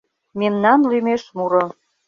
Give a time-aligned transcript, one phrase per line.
[0.39, 1.65] Мемнан лӱмеш муро